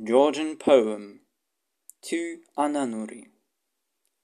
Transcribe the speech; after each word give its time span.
Georgian 0.00 0.54
poem 0.54 1.22
to 2.02 2.38
Ananuri, 2.56 3.30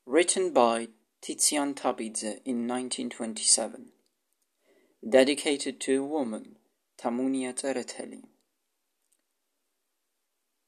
written 0.07 0.53
by 0.53 0.87
Tician 1.21 1.75
Tabidze 1.75 2.39
in 2.45 2.69
1927, 2.69 3.87
dedicated 5.11 5.81
to 5.81 6.01
a 6.01 6.07
woman, 6.07 6.59
Tamunia 6.97 7.53
Tsereteli. 7.53 8.23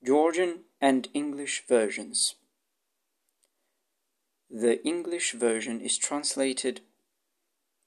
Georgian 0.05 0.65
and 0.81 1.07
English 1.15 1.63
versions. 1.69 2.35
The 4.51 4.85
English 4.85 5.35
version 5.35 5.81
is 5.81 5.97
translated 5.99 6.81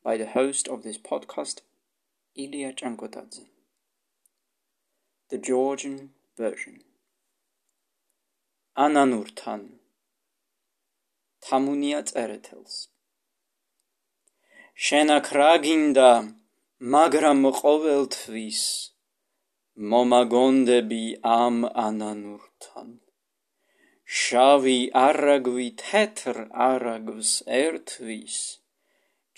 by 0.06 0.16
the 0.16 0.28
host 0.28 0.70
of 0.70 0.84
this 0.84 0.98
podcast, 0.98 1.64
Ilia 2.38 2.72
Chankotadze. 2.72 3.48
The 5.30 5.38
Georgian 5.38 6.12
version. 6.38 6.80
ანანურთან. 8.84 9.64
თამუნია 11.46 11.98
წერეთელს. 12.10 12.76
შენ 14.86 15.10
აქ 15.16 15.28
რა 15.38 15.50
გინდა 15.66 16.12
მაგრამ 16.94 17.42
ყოველთვის 17.58 18.62
მომაგონდები 19.96 21.02
ამ 21.34 21.58
ანანურთან. 21.88 22.96
შავი 24.22 24.78
არაგვი 25.04 25.68
თეთრ 25.84 26.42
არაგვის 26.70 27.36
ერთვის 27.60 28.40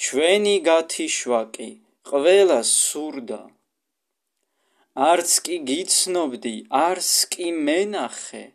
ჩვენი 0.05 0.55
გათიშვაკი 0.71 1.69
ყველა 2.13 2.61
სურდა. 2.77 3.43
არც 5.11 5.37
კი 5.45 5.61
გიცნობდი 5.73 6.57
არც 6.85 7.13
კი 7.33 7.53
მენახე 7.67 8.47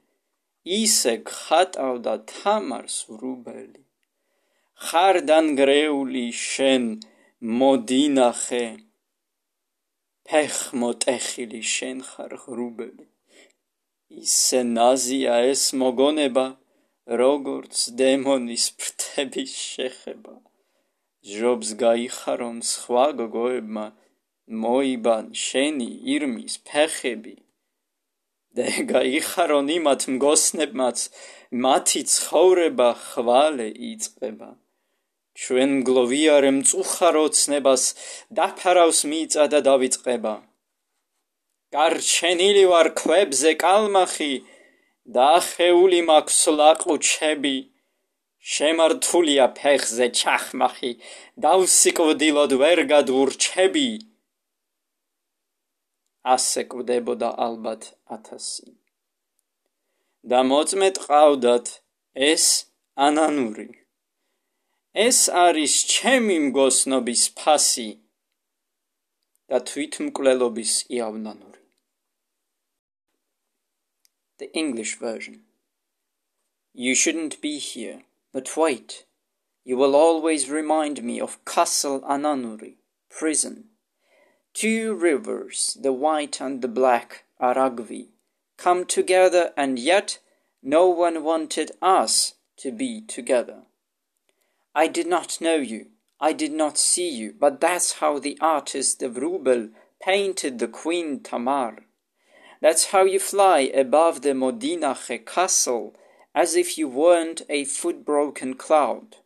ისე 0.67 1.15
ხატავდა 1.39 2.15
თამარს 2.33 2.99
ვრუბელი. 3.11 3.83
ხარდანგრეული 4.87 6.27
შენ 6.45 6.87
მოდინახე. 7.59 8.65
ფეხ 10.27 10.57
მოტეხილი 10.81 11.63
შენ 11.75 11.99
ხარ 12.11 12.33
ხრუბელი 12.45 13.07
ისე 14.11 14.61
ნაზია 14.63 15.37
ეს 15.51 15.63
მოგონება 15.81 16.47
როგორც 17.21 17.81
დემონის 17.99 18.67
ფრთების 18.79 19.55
შეხება. 19.71 20.35
ჟობს 21.27 21.69
გაიხარონ 21.83 22.59
სხვა 22.71 23.07
გოგოებმა 23.21 23.87
მოიბან 24.63 25.27
შენი 25.47 25.89
ირმის 26.15 26.55
ფეხები 26.69 27.35
გაიხარონ 28.93 29.73
იმათ 29.79 30.07
მგოსნებმაც 30.17 31.09
მათი 31.67 32.03
ცხოვრება 32.13 32.89
ხვალე 33.09 33.69
იწება 33.91 34.51
ჩვენ 35.37 35.73
გლოვიარე 35.87 36.51
მწუხაროცნებას 36.59 37.83
დაფარავს 38.37 39.01
მიწა 39.11 39.45
და 39.53 39.59
დავიწყება. 39.69 40.35
გარჩენილი 41.77 42.65
ვარ 42.73 42.89
ქვებზე 43.01 43.53
კალმახი 43.63 44.33
და 45.15 45.27
ახეული 45.41 46.01
მაქვს 46.09 46.41
ლაყუჩები. 46.59 47.57
შემართულია 48.55 49.47
ფეხზე 49.59 50.07
ჩახმახი 50.21 50.93
დავსიკვდილოდ 51.45 52.53
ვერ 52.63 52.81
გადურჩები 52.93 53.89
ასე 56.36 56.62
კვდებოდა 56.72 57.30
ალბათ 57.48 57.94
ათასი. 58.16 58.82
და 60.30 60.40
მოწმეთ 60.46 60.96
ყავდათ 61.06 61.68
ეს 62.14 62.46
ანანური. 63.08 63.70
ეს 64.94 65.20
არის 65.32 65.74
ჩემი 65.88 66.38
მგოსნობის 66.52 67.24
ფასი 67.40 67.90
და 69.50 69.58
თვითმკვლელობის 69.70 70.74
იავნანური. 70.96 71.62
The 74.38 74.50
English 74.54 74.94
version. 75.00 75.46
You 76.74 76.94
shouldn't 76.96 77.42
be 77.42 77.58
here, 77.60 78.04
but 78.34 78.56
wait. 78.58 79.06
You 79.64 79.78
will 79.78 79.96
always 79.96 80.50
remind 80.50 81.04
me 81.04 81.20
of 81.22 81.44
Castle 81.46 82.02
Ananuri, 82.02 82.76
prison. 83.10 83.65
Two 84.57 84.95
rivers, 84.95 85.77
the 85.79 85.93
white 85.93 86.41
and 86.41 86.63
the 86.63 86.69
black 86.69 87.25
Aragvi, 87.39 88.07
come 88.57 88.87
together 88.87 89.53
and 89.55 89.79
yet 89.79 90.19
no 90.63 90.89
one 90.89 91.23
wanted 91.23 91.73
us 91.83 92.37
to 92.57 92.73
be 92.73 93.03
together. 93.03 93.65
I 94.75 94.87
did 94.87 95.07
not 95.07 95.43
know 95.43 95.57
you, 95.57 95.89
I 96.19 96.33
did 96.33 96.53
not 96.53 96.79
see 96.79 97.07
you, 97.07 97.35
but 97.39 97.61
that's 97.61 98.01
how 98.01 98.19
the 98.19 98.39
artist 98.41 99.01
Vrubel 99.01 99.73
painted 100.01 100.59
the 100.59 100.69
Queen 100.69 101.21
Tamar. 101.23 101.85
That's 102.63 102.87
how 102.93 103.05
you 103.05 103.21
fly 103.21 103.71
above 103.75 104.23
the 104.23 104.31
Modinache 104.31 105.27
castle 105.27 105.95
as 106.35 106.57
if 106.57 106.79
you 106.79 106.89
weren't 106.89 107.43
a 107.51 107.67
foot-broken 107.67 108.55
cloud. 108.55 109.17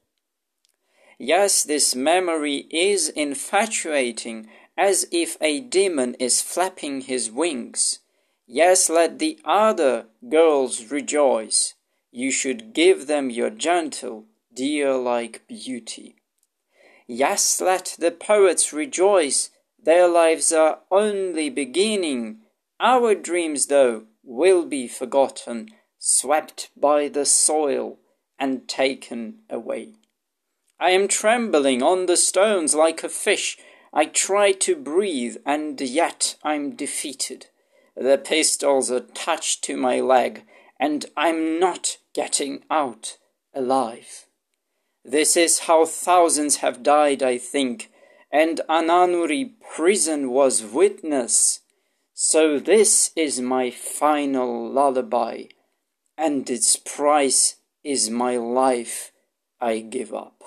Yes, 1.21 1.63
this 1.63 1.95
memory 1.95 2.67
is 2.69 3.11
infatuating 3.11 4.49
as 4.81 5.07
if 5.13 5.37
a 5.43 5.61
demon 5.61 6.15
is 6.15 6.41
flapping 6.41 7.03
his 7.03 7.31
wings. 7.31 7.99
Yes, 8.47 8.89
let 8.89 9.19
the 9.19 9.39
other 9.45 10.07
girls 10.27 10.91
rejoice. 10.91 11.75
You 12.11 12.31
should 12.31 12.73
give 12.73 13.07
them 13.07 13.29
your 13.29 13.51
gentle, 13.51 14.25
deer 14.55 14.95
like 14.95 15.47
beauty. 15.47 16.17
Yes, 17.07 17.61
let 17.61 17.95
the 17.99 18.11
poets 18.11 18.73
rejoice. 18.73 19.51
Their 19.79 20.09
lives 20.09 20.51
are 20.51 20.79
only 20.91 21.51
beginning. 21.51 22.39
Our 22.81 23.15
dreams, 23.15 23.67
though, 23.67 24.05
will 24.25 24.65
be 24.65 24.89
forgotten, 24.89 25.69
swept 25.99 26.71
by 26.75 27.09
the 27.09 27.27
soil 27.27 27.99
and 28.39 28.67
taken 28.67 29.41
away. 29.51 29.93
I 30.81 30.93
am 30.93 31.07
trembling 31.07 31.83
on 31.83 32.07
the 32.07 32.17
stones 32.17 32.75
like 32.75 33.05
a 33.05 33.11
fish 33.11 33.59
I 33.93 34.05
try 34.05 34.53
to 34.53 34.77
breathe, 34.77 35.37
and 35.45 35.81
yet 35.81 36.37
I'm 36.43 36.77
defeated. 36.77 37.47
The 37.97 38.19
pistols 38.19 38.91
are 38.91 38.97
attached 38.97 39.65
to 39.65 39.77
my 39.77 40.01
leg, 40.01 40.45
and 40.79 41.07
I'm 41.17 41.59
not 41.59 41.99
getting 42.15 42.65
out 42.71 43.19
alive. 43.55 44.27
This 45.05 45.37
is 45.37 45.61
how 45.61 45.85
thousands 45.87 46.57
have 46.57 46.83
died, 46.83 47.23
I 47.23 47.39
think, 47.39 47.91
and 48.31 48.61
Ananuri 48.69 49.53
prison 49.75 50.31
was 50.31 50.65
witness. 50.65 51.61
So 52.15 52.59
this 52.59 53.11
is 53.17 53.41
my 53.41 53.71
final 53.71 54.71
lullaby, 54.71 55.45
and 56.17 56.49
its 56.49 56.77
price 56.77 57.57
is 57.83 58.11
my 58.11 58.37
life 58.37 59.11
I 59.61 59.81
give 59.81 60.15
up. 60.15 60.40